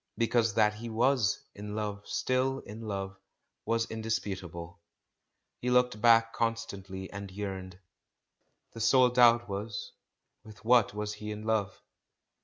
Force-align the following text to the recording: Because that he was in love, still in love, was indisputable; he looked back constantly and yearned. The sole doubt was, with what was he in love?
Because 0.17 0.55
that 0.55 0.73
he 0.73 0.89
was 0.89 1.45
in 1.53 1.75
love, 1.75 2.07
still 2.07 2.57
in 2.61 2.81
love, 2.81 3.15
was 3.65 3.85
indisputable; 3.91 4.79
he 5.59 5.69
looked 5.69 6.01
back 6.01 6.33
constantly 6.33 7.11
and 7.11 7.29
yearned. 7.29 7.77
The 8.73 8.79
sole 8.81 9.09
doubt 9.09 9.47
was, 9.47 9.91
with 10.43 10.65
what 10.65 10.95
was 10.95 11.13
he 11.13 11.29
in 11.29 11.43
love? 11.43 11.79